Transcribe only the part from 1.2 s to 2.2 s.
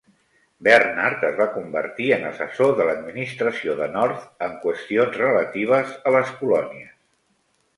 es va convertir